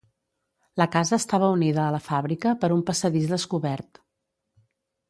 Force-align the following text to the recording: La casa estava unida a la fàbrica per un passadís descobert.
La 0.81 0.87
casa 0.95 1.19
estava 1.23 1.49
unida 1.57 1.83
a 1.83 1.93
la 1.97 2.01
fàbrica 2.07 2.55
per 2.65 2.73
un 2.79 2.83
passadís 2.89 3.31
descobert. 3.37 4.07